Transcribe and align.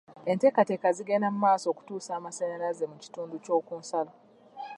Enteekateeka 0.31 0.87
zigenda 0.97 1.27
mu 1.33 1.39
maaso 1.45 1.65
okutuusa 1.69 2.11
amasannyalaze 2.19 2.83
mu 2.91 2.97
kitundu 3.03 3.35
ky'oku 3.43 3.71
nsalo. 3.81 4.11